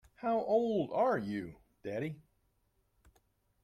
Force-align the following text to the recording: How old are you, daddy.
How 0.15 0.39
old 0.39 0.89
are 0.93 1.19
you, 1.19 1.57
daddy. 1.83 2.15